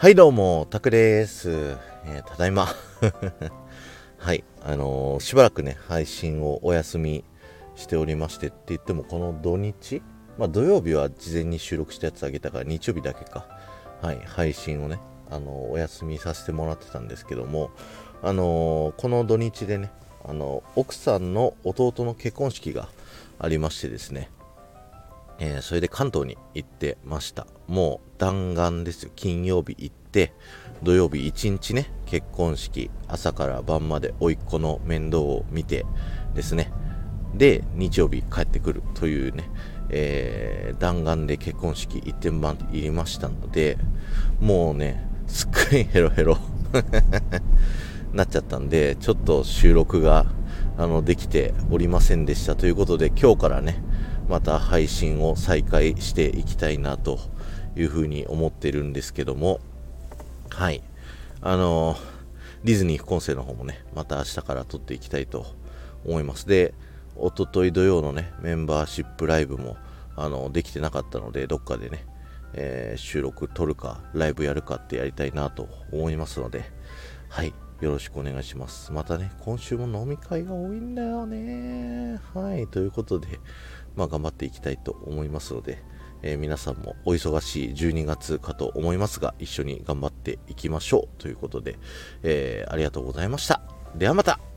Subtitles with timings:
[0.00, 1.50] はい、どうも、タクです。
[2.06, 2.68] えーただいま。
[4.16, 7.22] はい、あのーしばらくね、配信をお休み
[7.76, 10.00] しておりましてって言っても、この土日、
[10.38, 13.46] まあ土曜日は事前に収録したやつあげたから、日曜日だけか、
[14.00, 15.00] はい、配信をね、
[15.30, 17.68] あのーお休みさせてもらってたんですけども、
[18.22, 19.90] あのこの土日でね、
[20.24, 22.88] あの奥さんの弟の結婚式が
[23.38, 24.30] ありましてですね、
[25.40, 27.46] えーそれで関東に行ってました。
[27.66, 29.10] もう弾丸ですよ。
[29.16, 30.32] 金曜日行って
[30.82, 35.84] 土曜日一日ね結婚式朝から晩まで甥っ子の面倒を見て
[36.34, 36.70] ですね。
[37.34, 39.48] で日曜日帰ってくるというね、
[39.88, 43.76] えー弾丸で結婚式行ってまいりましたので
[44.40, 46.38] もうねすっごいヘロヘロ
[48.12, 50.26] なっちゃったんでちょっと収録が
[50.76, 52.56] あのできておりませんでした。
[52.56, 53.82] ということで今日からね
[54.30, 57.18] また配信を再開していきたいなと
[57.76, 59.60] いうふうに思ってるんですけども。
[60.50, 60.82] はい。
[61.42, 61.96] あの
[62.62, 65.46] ディズニー副音声の方もねまた明日から撮っていきたいと
[66.04, 66.46] 思います。
[66.46, 66.74] で
[67.16, 69.76] 一昨日土曜のねメンバーシップライブも
[70.16, 72.06] あのできてなかったのでどっかでね、
[72.52, 76.70] えー収録撮るかライブやるかってやりたいなと思いますので。
[77.28, 77.52] はい。
[77.80, 78.92] よろしくお願いします。
[78.92, 82.20] またね今週も飲み会が多いんだよね。
[82.34, 82.66] はい。
[82.66, 83.40] ということで
[83.96, 85.82] まあ頑張っていきたいと思いますので、
[86.22, 91.78] えー皆さんもお忙しい12月かと思いますが一緒に頑張っていきましょうということで、
[92.22, 93.62] えーありがとうございました。
[93.94, 94.49] ではまた。